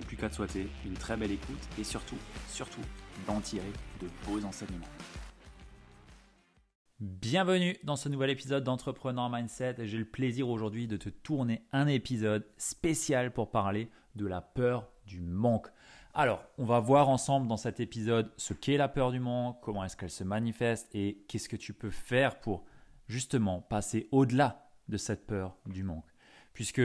[0.00, 2.80] plus qu'à te souhaiter une très belle écoute et surtout, surtout,
[3.26, 4.86] d'en tirer de beaux enseignements.
[7.00, 9.76] Bienvenue dans ce nouvel épisode d'Entrepreneur Mindset.
[9.80, 14.88] J'ai le plaisir aujourd'hui de te tourner un épisode spécial pour parler de la peur
[15.06, 15.68] du manque.
[16.14, 19.84] Alors, on va voir ensemble dans cet épisode ce qu'est la peur du manque, comment
[19.84, 22.64] est-ce qu'elle se manifeste et qu'est-ce que tu peux faire pour
[23.08, 26.06] justement passer au-delà de cette peur du manque.
[26.52, 26.80] Puisque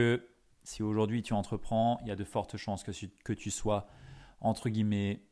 [0.62, 3.88] si aujourd'hui tu entreprends, il y a de fortes chances que, tu sois,
[4.40, 5.24] entre guillemets,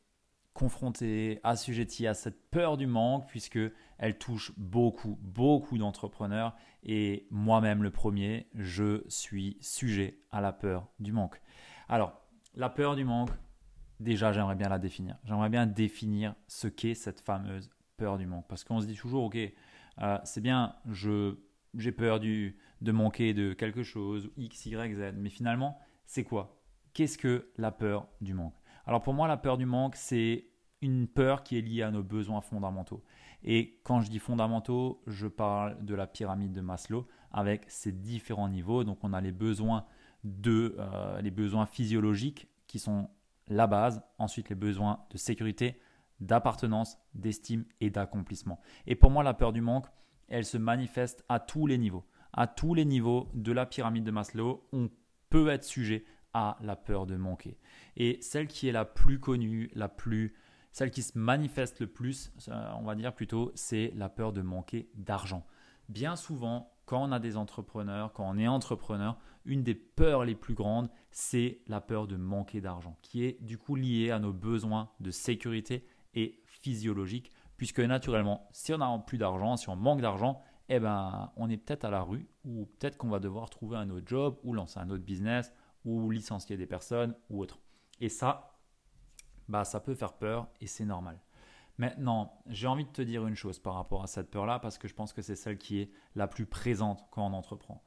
[0.54, 3.58] confronté, assujetti à cette peur du manque, puisque
[3.98, 6.56] elle touche beaucoup, beaucoup d'entrepreneurs.
[6.82, 11.40] Et moi-même, le premier, je suis sujet à la peur du manque.
[11.88, 12.20] Alors,
[12.54, 13.30] la peur du manque,
[14.00, 15.16] déjà, j'aimerais bien la définir.
[15.24, 18.46] J'aimerais bien définir ce qu'est cette fameuse peur du manque.
[18.48, 19.36] Parce qu'on se dit toujours, ok,
[20.00, 20.76] euh, c'est bien,
[21.74, 25.14] j'ai peur du, de manquer de quelque chose, X, Y, Z.
[25.16, 26.60] Mais finalement, c'est quoi?
[26.94, 28.54] Qu'est-ce que la peur du manque?
[28.86, 30.46] Alors pour moi, la peur du manque, c'est
[30.80, 33.02] une peur qui est liée à nos besoins fondamentaux.
[33.42, 38.48] Et quand je dis fondamentaux, je parle de la pyramide de Maslow avec ses différents
[38.48, 38.84] niveaux.
[38.84, 39.84] Donc on a les besoins
[40.24, 43.08] de euh, les besoins physiologiques qui sont
[43.48, 45.80] la base, ensuite les besoins de sécurité,
[46.20, 48.60] d'appartenance, d'estime et d'accomplissement.
[48.86, 49.86] Et pour moi, la peur du manque,
[50.28, 52.04] elle se manifeste à tous les niveaux.
[52.40, 54.90] À tous les niveaux de la pyramide de Maslow, on
[55.28, 57.58] peut être sujet à la peur de manquer.
[57.96, 60.36] Et celle qui est la plus connue, la plus,
[60.70, 62.32] celle qui se manifeste le plus,
[62.76, 65.44] on va dire plutôt, c'est la peur de manquer d'argent.
[65.88, 70.36] Bien souvent, quand on a des entrepreneurs, quand on est entrepreneur, une des peurs les
[70.36, 74.32] plus grandes, c'est la peur de manquer d'argent, qui est du coup liée à nos
[74.32, 80.02] besoins de sécurité et physiologique, puisque naturellement, si on n'a plus d'argent, si on manque
[80.02, 83.76] d'argent, eh ben, on est peut-être à la rue, ou peut-être qu'on va devoir trouver
[83.76, 85.52] un autre job, ou lancer un autre business,
[85.84, 87.58] ou licencier des personnes ou autre.
[88.00, 88.58] Et ça,
[89.48, 91.18] bah, ça peut faire peur et c'est normal.
[91.78, 94.88] Maintenant, j'ai envie de te dire une chose par rapport à cette peur-là, parce que
[94.88, 97.82] je pense que c'est celle qui est la plus présente quand on entreprend.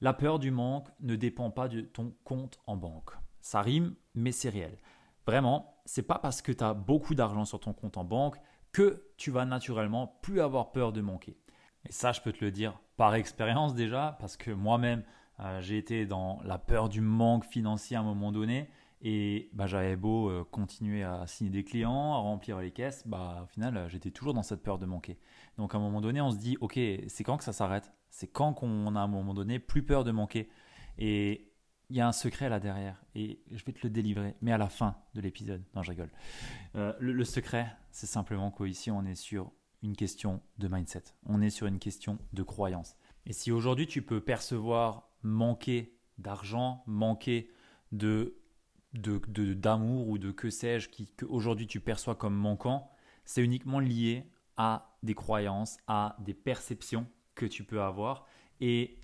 [0.00, 3.10] La peur du manque ne dépend pas de ton compte en banque.
[3.40, 4.78] Ça rime, mais c'est réel.
[5.26, 8.36] Vraiment, c'est pas parce que tu as beaucoup d'argent sur ton compte en banque
[8.72, 11.38] que tu vas naturellement plus avoir peur de manquer.
[11.88, 15.02] Et ça, je peux te le dire par expérience déjà, parce que moi-même,
[15.40, 18.68] euh, j'ai été dans la peur du manque financier à un moment donné.
[19.00, 23.42] Et bah, j'avais beau euh, continuer à signer des clients, à remplir les caisses, bah,
[23.44, 25.18] au final, euh, j'étais toujours dans cette peur de manquer.
[25.56, 27.92] Donc à un moment donné, on se dit, ok, c'est quand que ça s'arrête?
[28.10, 30.48] C'est quand qu'on a à un moment donné plus peur de manquer?
[30.98, 31.52] Et
[31.90, 34.58] il y a un secret là derrière, et je vais te le délivrer, mais à
[34.58, 35.62] la fin de l'épisode.
[35.74, 36.10] Non, je rigole.
[36.74, 39.52] le, le, secret, c'est simplement qu'ici, on est sur
[39.82, 41.04] une question de mindset.
[41.24, 42.96] On est sur une question de croyance.
[43.26, 47.50] Et si aujourd'hui, tu peux percevoir manquer d'argent, manquer
[47.92, 48.34] de
[48.94, 52.90] d'amour ou de que sais-je qu'aujourd'hui tu perçois comme manquant,
[53.24, 58.26] c'est uniquement lié à des croyances, à des perceptions que tu peux avoir.
[58.60, 58.98] Et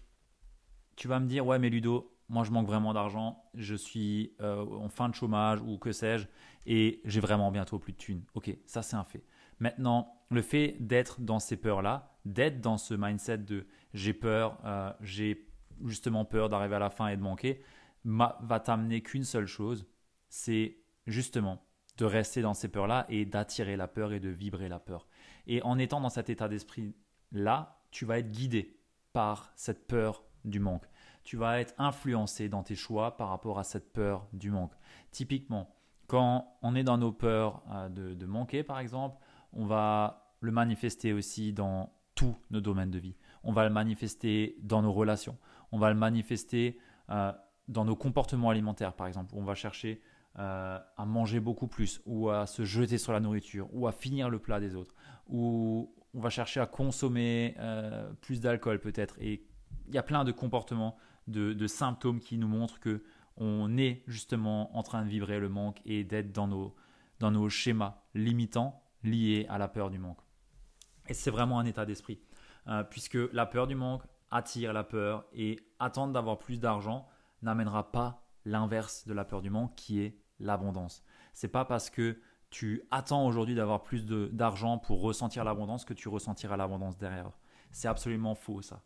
[0.96, 4.64] tu vas me dire, ouais mais Ludo, moi je manque vraiment d'argent, je suis euh,
[4.64, 6.26] en fin de chômage ou que sais-je,
[6.66, 8.24] et j'ai vraiment bientôt plus de thunes.
[8.34, 9.24] Ok, ça c'est un fait.
[9.58, 14.92] Maintenant, le fait d'être dans ces peurs-là, d'être dans ce mindset de j'ai peur, euh,
[15.00, 15.48] j'ai
[15.84, 17.62] justement peur d'arriver à la fin et de manquer,
[18.04, 19.86] va t'amener qu'une seule chose,
[20.28, 21.64] c'est justement
[21.96, 25.06] de rester dans ces peurs-là et d'attirer la peur et de vibrer la peur.
[25.46, 28.80] Et en étant dans cet état d'esprit-là, tu vas être guidé
[29.12, 30.84] par cette peur du manque.
[31.22, 34.74] Tu vas être influencé dans tes choix par rapport à cette peur du manque.
[35.10, 35.74] Typiquement,
[36.06, 39.16] quand on est dans nos peurs euh, de, manquer, par exemple,
[39.54, 43.16] on va le manifester aussi dans tous nos domaines de vie.
[43.42, 45.36] On va le manifester dans nos relations.
[45.72, 46.78] On va le manifester
[47.10, 47.32] euh,
[47.68, 49.32] dans nos comportements alimentaires, par exemple.
[49.34, 50.00] On va chercher
[50.38, 54.30] euh, à manger beaucoup plus, ou à se jeter sur la nourriture, ou à finir
[54.30, 54.94] le plat des autres,
[55.28, 57.56] ou on va chercher à consommer
[58.20, 59.16] plus d'alcool peut-être.
[59.20, 59.44] Et
[59.88, 60.96] il y a plein de comportements,
[61.26, 63.02] de symptômes qui nous montrent que
[63.36, 66.74] on est justement en train de vibrer le manque et d'être dans nos,
[67.20, 70.20] dans nos schémas limitants liés à la peur du manque.
[71.08, 72.20] Et c'est vraiment un état d'esprit,
[72.66, 77.06] euh, puisque la peur du manque attire la peur et attendre d'avoir plus d'argent
[77.42, 81.04] n'amènera pas l'inverse de la peur du manque qui est l'abondance.
[81.32, 82.18] C'est pas parce que
[82.50, 87.30] tu attends aujourd'hui d'avoir plus d'argent pour ressentir l'abondance que tu ressentiras l'abondance derrière.
[87.70, 88.82] C'est absolument faux ça.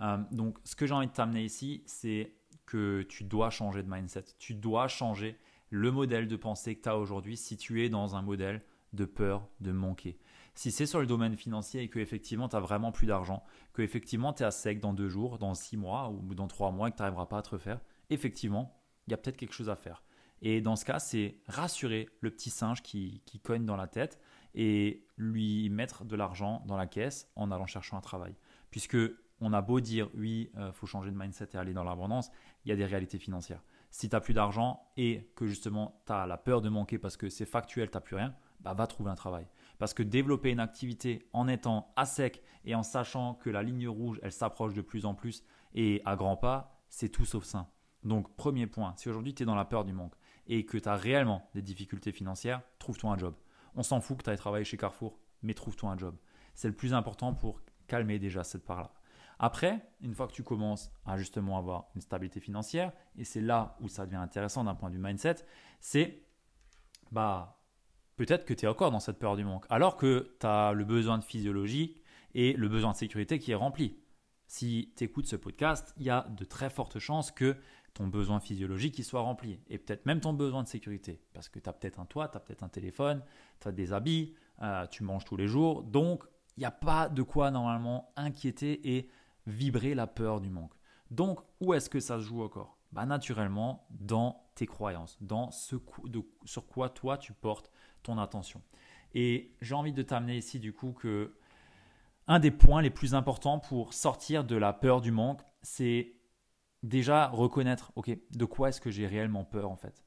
[0.00, 2.34] Euh, donc ce que j'ai envie de t'amener ici, c'est
[2.66, 4.24] que tu dois changer de mindset.
[4.38, 5.38] Tu dois changer
[5.68, 9.04] le modèle de pensée que tu as aujourd'hui si tu es dans un modèle de
[9.04, 10.18] peur de manquer.
[10.54, 13.82] Si c'est sur le domaine financier et que effectivement tu as vraiment plus d'argent, que
[13.82, 16.88] effectivement tu es à sec dans deux jours, dans six mois ou dans trois mois
[16.88, 19.70] et que tu n'arriveras pas à te refaire, effectivement, il y a peut-être quelque chose
[19.70, 20.02] à faire.
[20.42, 24.18] Et dans ce cas, c'est rassurer le petit singe qui, qui cogne dans la tête
[24.54, 28.34] et lui mettre de l'argent dans la caisse en allant chercher un travail.
[28.70, 28.96] Puisque
[29.40, 32.30] on a beau dire oui, il euh, faut changer de mindset et aller dans l'abondance,
[32.64, 33.62] il y a des réalités financières.
[33.90, 37.16] Si tu n'as plus d'argent et que justement tu as la peur de manquer parce
[37.16, 39.46] que c'est factuel, tu n'as plus rien, bah, va trouver un travail.
[39.78, 43.88] Parce que développer une activité en étant à sec et en sachant que la ligne
[43.88, 47.68] rouge, elle s'approche de plus en plus et à grands pas, c'est tout sauf sain.
[48.02, 50.14] Donc premier point, si aujourd'hui tu es dans la peur du manque
[50.46, 53.34] et que tu as réellement des difficultés financières, trouve-toi un job.
[53.74, 56.16] On s'en fout que tu ailles travailler chez Carrefour, mais trouve-toi un job.
[56.54, 58.92] C'est le plus important pour calmer déjà cette part-là.
[59.38, 63.76] Après, une fois que tu commences à justement avoir une stabilité financière, et c'est là
[63.80, 65.36] où ça devient intéressant d'un point de vue mindset,
[65.80, 66.26] c'est
[67.10, 67.59] bah
[68.20, 70.84] peut-être que tu es encore dans cette peur du manque, alors que tu as le
[70.84, 71.96] besoin de physiologie
[72.34, 73.96] et le besoin de sécurité qui est rempli.
[74.46, 77.56] Si tu écoutes ce podcast, il y a de très fortes chances que
[77.94, 81.58] ton besoin physiologique y soit rempli, et peut-être même ton besoin de sécurité, parce que
[81.60, 83.22] tu as peut-être un toit, tu as peut-être un téléphone,
[83.58, 86.22] tu as des habits, euh, tu manges tous les jours, donc
[86.58, 89.08] il n'y a pas de quoi normalement inquiéter et
[89.46, 90.74] vibrer la peur du manque.
[91.10, 92.76] Donc, où est-ce que ça se joue encore?
[92.92, 95.76] Bah, Naturellement, dans tes croyances, dans ce
[96.44, 97.70] sur quoi toi tu portes
[98.02, 98.62] ton attention.
[99.14, 101.34] Et j'ai envie de t'amener ici du coup que
[102.26, 106.14] un des points les plus importants pour sortir de la peur du manque, c'est
[106.82, 110.04] déjà reconnaître, ok, de quoi est-ce que j'ai réellement peur en fait.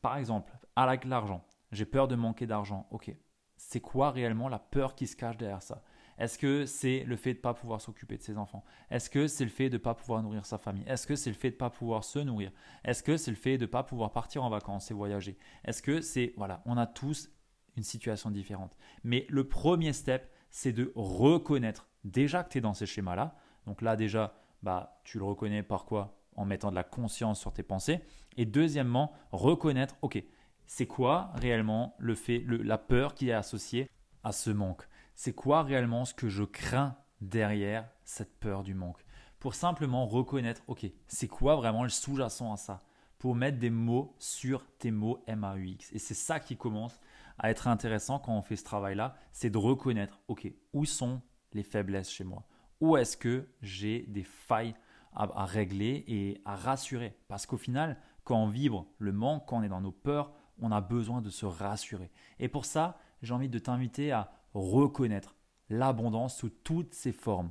[0.00, 3.14] Par exemple, avec l'argent, j'ai peur de manquer d'argent, ok.
[3.56, 5.82] C'est quoi réellement la peur qui se cache derrière ça?
[6.18, 8.64] Est-ce que c'est le fait de ne pas pouvoir s'occuper de ses enfants?
[8.90, 10.84] Est-ce que c'est le fait de ne pas pouvoir nourrir sa famille?
[10.86, 12.52] Est-ce que c'est le fait de ne pas pouvoir se nourrir?
[12.84, 15.38] Est-ce que c'est le fait de ne pas pouvoir partir en vacances et voyager?
[15.64, 16.34] Est-ce que c'est...
[16.36, 17.30] Voilà, on a tous
[17.76, 18.76] une situation différente.
[19.04, 23.36] Mais le premier step, c'est de reconnaître déjà que tu es dans ces schémas-là.
[23.66, 26.18] Donc là déjà, bah, tu le reconnais par quoi?
[26.34, 28.00] En mettant de la conscience sur tes pensées.
[28.36, 30.22] Et deuxièmement, reconnaître, ok,
[30.66, 33.90] c'est quoi réellement le fait, la peur qui est associée
[34.24, 34.88] à ce manque?
[35.14, 39.04] C'est quoi réellement ce que je crains derrière cette peur du manque?
[39.38, 42.82] Pour simplement reconnaître, ok, c'est quoi vraiment le sous-jacent à ça?
[43.18, 45.92] Pour mettre des mots sur tes mots MAUX.
[45.92, 47.00] Et c'est ça qui commence
[47.38, 51.22] à être intéressant quand on fait ce travail-là, c'est de reconnaître, ok, où sont
[51.52, 52.46] les faiblesses chez moi?
[52.80, 54.74] Où est-ce que j'ai des failles
[55.12, 57.16] à, à régler et à rassurer?
[57.28, 60.72] Parce qu'au final, quand on vibre le manque, quand on est dans nos peurs, on
[60.72, 62.10] a besoin de se rassurer.
[62.38, 65.36] Et pour ça, j'ai envie de t'inviter à reconnaître
[65.68, 67.50] l'abondance sous toutes ses formes.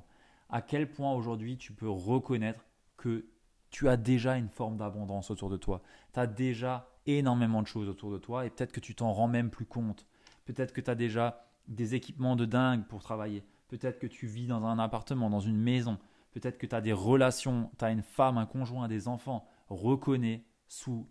[0.50, 2.65] À quel point aujourd'hui tu peux reconnaître
[2.98, 3.25] que
[3.70, 5.81] tu as déjà une forme d'abondance autour de toi.
[6.13, 9.27] Tu as déjà énormément de choses autour de toi et peut-être que tu t'en rends
[9.27, 10.05] même plus compte.
[10.46, 13.43] Peut-être que tu as déjà des équipements de dingue pour travailler.
[13.70, 15.98] Peut-être que tu vis dans un appartement, dans une maison.
[16.31, 19.48] Peut-être que tu as des relations, tu as une femme, un conjoint, des enfants.
[19.70, 21.08] Reconnais sous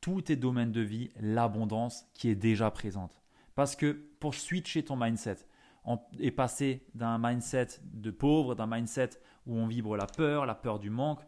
[0.00, 3.17] tous tes domaines de vie l'abondance qui est déjà présente.
[3.58, 5.38] Parce que pour switcher ton mindset
[6.20, 9.10] et passer d'un mindset de pauvre, d'un mindset
[9.46, 11.26] où on vibre la peur, la peur du manque,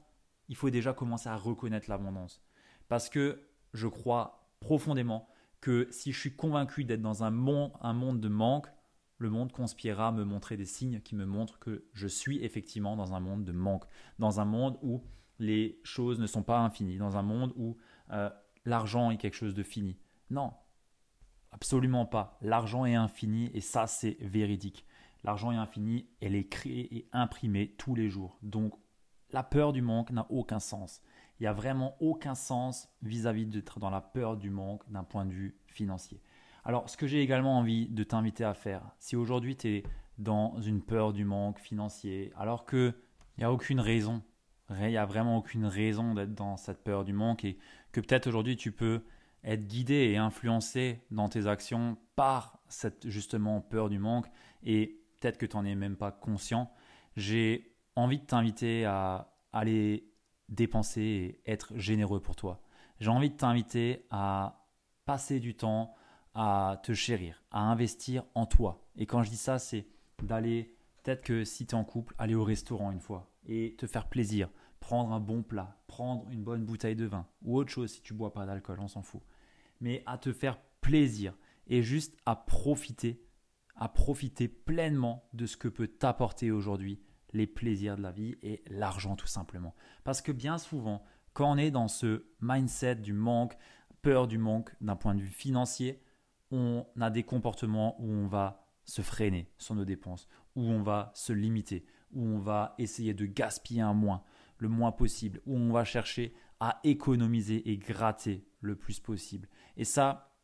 [0.48, 2.40] il faut déjà commencer à reconnaître l'abondance.
[2.86, 5.28] Parce que je crois profondément
[5.60, 8.68] que si je suis convaincu d'être dans un monde, de manque,
[9.18, 12.94] le monde conspirera à me montrer des signes qui me montrent que je suis effectivement
[12.94, 13.86] dans un monde de manque,
[14.20, 15.02] dans un monde où
[15.40, 17.76] les choses ne sont pas infinies, dans un monde où
[18.12, 18.30] euh,
[18.66, 19.98] l'argent est quelque chose de fini.
[20.30, 20.52] Non,
[21.52, 22.38] Absolument pas.
[22.40, 24.86] L'argent est infini et ça, c'est véridique.
[25.24, 28.38] L'argent est infini, elle est créée et imprimée tous les jours.
[28.42, 28.74] Donc,
[29.32, 31.02] la peur du manque n'a aucun sens.
[31.38, 35.24] Il n'y a vraiment aucun sens vis-à-vis d'être dans la peur du manque d'un point
[35.24, 36.22] de vue financier.
[36.64, 39.82] Alors, ce que j'ai également envie de t'inviter à faire, si aujourd'hui tu es
[40.18, 42.94] dans une peur du manque financier, alors qu'il
[43.38, 44.22] n'y a aucune raison,
[44.70, 47.58] il n'y a vraiment aucune raison d'être dans cette peur du manque et
[47.92, 49.02] que peut-être aujourd'hui tu peux
[49.44, 54.26] être guidé et influencé dans tes actions par cette justement peur du manque
[54.62, 56.70] et peut-être que tu n'en es même pas conscient,
[57.16, 60.10] j'ai envie de t'inviter à aller
[60.48, 62.62] dépenser et être généreux pour toi.
[62.98, 64.66] J'ai envie de t'inviter à
[65.06, 65.94] passer du temps
[66.34, 68.86] à te chérir, à investir en toi.
[68.96, 69.86] Et quand je dis ça, c'est
[70.22, 73.86] d'aller, peut-être que si tu es en couple, aller au restaurant une fois et te
[73.86, 77.90] faire plaisir, prendre un bon plat, prendre une bonne bouteille de vin ou autre chose
[77.92, 79.22] si tu bois pas d'alcool, on s'en fout.
[79.80, 83.24] Mais à te faire plaisir et juste à profiter,
[83.76, 87.00] à profiter pleinement de ce que peut t'apporter aujourd'hui
[87.32, 89.74] les plaisirs de la vie et l'argent tout simplement.
[90.04, 93.56] Parce que bien souvent, quand on est dans ce mindset du manque,
[94.02, 96.02] peur du manque d'un point de vue financier,
[96.50, 101.12] on a des comportements où on va se freiner sur nos dépenses, où on va
[101.14, 104.24] se limiter, où on va essayer de gaspiller un moins,
[104.58, 109.48] le moins possible, où on va chercher à économiser et gratter le plus possible.
[109.76, 110.36] Et ça,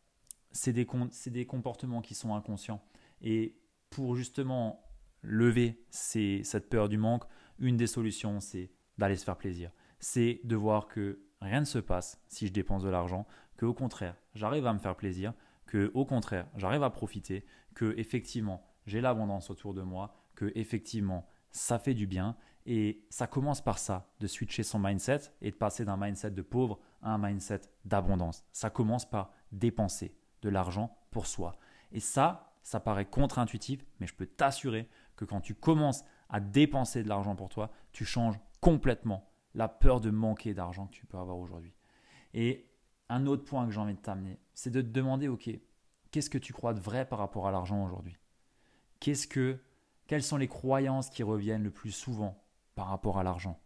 [0.51, 0.87] c'est des,
[1.27, 2.83] des comportements qui sont inconscients.
[3.21, 3.59] Et
[3.91, 4.83] pour justement
[5.23, 7.25] lever cette peur du manque,
[7.59, 9.71] une des solutions, c'est d'aller se faire plaisir.
[9.99, 13.75] C'est de voir que rien ne se passe si je dépense de l'argent, que au
[13.75, 15.35] contraire, j'arrive à me faire plaisir,
[15.67, 17.45] que au contraire, j'arrive à profiter,
[17.75, 23.29] que effectivement, j'ai l'abondance autour de moi, que effectivement, ça fait du bien et ça
[23.29, 27.15] commence par ça, de switcher son mindset et de passer d'un mindset de pauvre à
[27.15, 28.45] un mindset d'abondance.
[28.53, 31.57] Ça commence par dépenser de l'argent pour soi.
[31.93, 37.05] Et ça, ça paraît contre-intuitif, mais je peux t'assurer que quand tu commences à dépenser
[37.05, 41.19] de l'argent pour toi, tu changes complètement la peur de manquer d'argent que tu peux
[41.19, 41.73] avoir aujourd'hui.
[42.35, 42.69] Et
[43.09, 45.49] un autre point que j'ai envie de t'amener, c'est de te demander, ok,
[46.11, 48.17] qu'est-ce que tu crois de vrai par rapport à l'argent aujourd'hui?
[48.99, 49.61] Qu'est-ce que,
[50.09, 52.43] quelles sont les croyances qui reviennent le plus souvent
[52.77, 53.61] par rapport à l'argent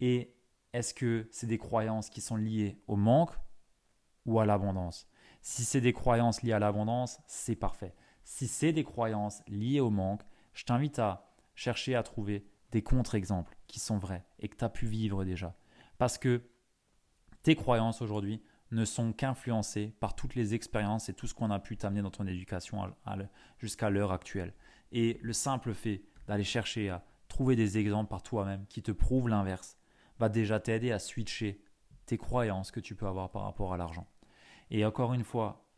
[0.00, 0.34] Et
[0.72, 3.38] est-ce que c'est des croyances qui sont liées au manque
[4.26, 5.06] ou à l'abondance?
[5.40, 7.94] Si c'est des croyances liées à l'abondance, c'est parfait.
[8.24, 13.56] Si c'est des croyances liées au manque, je t'invite à chercher à trouver des contre-exemples
[13.68, 15.54] qui sont vrais et que tu as pu vivre déjà.
[15.98, 16.42] Parce que
[17.44, 18.42] tes croyances aujourd'hui
[18.72, 22.10] ne sont qu'influencées par toutes les expériences et tout ce qu'on a pu t'amener dans
[22.10, 22.92] ton éducation
[23.58, 24.54] jusqu'à l'heure actuelle.
[24.90, 27.04] Et le simple fait d'aller chercher à
[27.34, 29.76] trouver des exemples par toi-même qui te prouvent l'inverse
[30.20, 31.60] va déjà t'aider à switcher
[32.06, 34.06] tes croyances que tu peux avoir par rapport à l'argent.
[34.70, 35.68] Et encore une fois,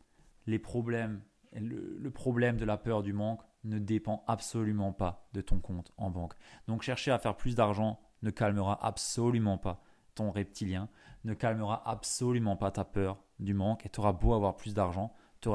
[0.45, 1.23] les problèmes,
[1.53, 6.11] le problème de la peur du manque ne dépend absolument pas de ton compte en
[6.11, 6.35] banque.
[6.67, 9.81] Donc chercher à faire plus d'argent ne calmera absolument pas
[10.13, 10.89] ton reptilien,
[11.23, 15.11] ne calmera absolument pas ta peur du manque et tu auras beau avoir plus d'argent,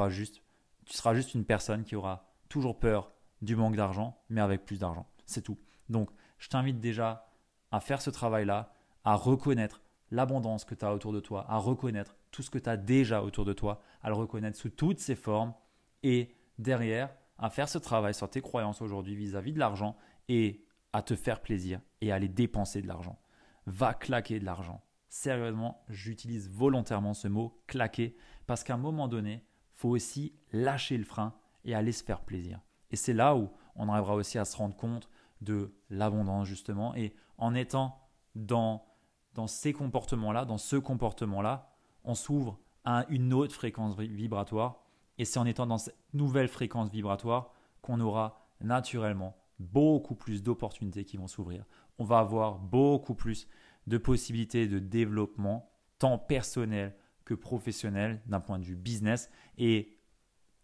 [0.09, 0.43] juste
[0.85, 4.81] tu seras juste une personne qui aura toujours peur du manque d'argent mais avec plus
[4.81, 5.07] d'argent.
[5.27, 5.59] C'est tout.
[5.89, 7.29] Donc, je t'invite déjà
[7.71, 8.73] à faire ce travail-là,
[9.05, 12.69] à reconnaître l'abondance que tu as autour de toi, à reconnaître tout ce que tu
[12.69, 15.55] as déjà autour de toi, à le reconnaître sous toutes ses formes
[16.03, 19.97] et derrière, à faire ce travail sur tes croyances aujourd'hui vis-à-vis de l'argent
[20.29, 23.19] et à te faire plaisir et à aller dépenser de l'argent.
[23.67, 24.85] Va claquer de l'argent.
[25.09, 31.05] Sérieusement, j'utilise volontairement ce mot claquer parce qu'à un moment donné, faut aussi lâcher le
[31.05, 31.35] frein
[31.65, 32.61] et aller se faire plaisir.
[32.91, 35.09] Et c'est là où on arrivera aussi à se rendre compte
[35.43, 37.99] de l'abondance justement et en étant
[38.35, 38.87] dans
[39.35, 41.73] dans ces comportements-là, dans ce comportement-là,
[42.05, 44.83] on s'ouvre à une autre fréquence vibratoire
[45.19, 51.05] et c'est en étant dans cette nouvelle fréquence vibratoire qu'on aura naturellement beaucoup plus d'opportunités
[51.05, 51.65] qui vont s'ouvrir.
[51.99, 53.47] On va avoir beaucoup plus
[53.87, 56.95] de possibilités de développement, tant personnel
[57.25, 59.31] que professionnel d'un point de vue business.
[59.59, 59.99] Et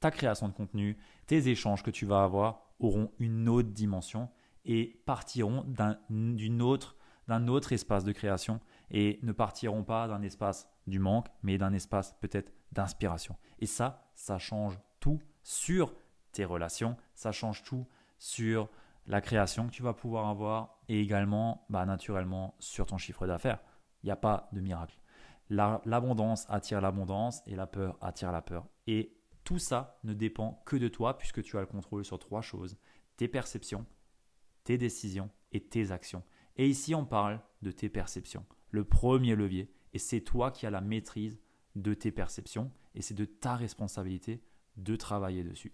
[0.00, 4.28] ta création de contenu, tes échanges que tu vas avoir auront une autre dimension
[4.68, 8.60] et partiront d'un autre, espace de création
[8.90, 13.36] et ne partiront pas d'un espace du manque, mais d'un espace peut-être d'inspiration.
[13.58, 15.94] Et ça, ça change tout sur
[16.32, 17.86] tes relations, ça change tout
[18.18, 18.68] sur
[19.06, 23.60] la création que tu vas pouvoir avoir et également, bah, naturellement, sur ton chiffre d'affaires.
[24.02, 24.98] Il n'y a pas de miracle.
[25.48, 28.66] L'abondance attire l'abondance et la peur attire la peur.
[28.86, 32.42] Et tout ça ne dépend que de toi puisque tu as le contrôle sur trois
[32.42, 32.76] choses,
[33.16, 33.86] tes perceptions,
[34.68, 36.22] tes décisions et tes actions.
[36.58, 38.44] Et ici, on parle de tes perceptions.
[38.70, 41.40] Le premier levier, et c'est toi qui as la maîtrise
[41.74, 44.42] de tes perceptions et c'est de ta responsabilité
[44.76, 45.72] de travailler dessus.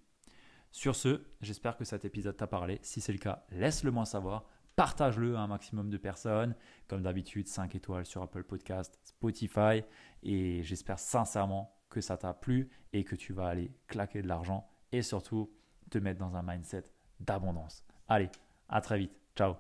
[0.70, 2.78] Sur ce, j'espère que cet épisode t'a parlé.
[2.82, 4.44] Si c'est le cas, laisse-le moi savoir.
[4.76, 6.54] Partage-le à un maximum de personnes.
[6.86, 9.82] Comme d'habitude, 5 étoiles sur Apple Podcast, Spotify.
[10.22, 14.70] Et j'espère sincèrement que ça t'a plu et que tu vas aller claquer de l'argent
[14.92, 15.52] et surtout
[15.90, 16.84] te mettre dans un mindset
[17.18, 17.84] d'abondance.
[18.06, 18.30] Allez,
[18.68, 19.12] à très vite.
[19.36, 19.56] Ciao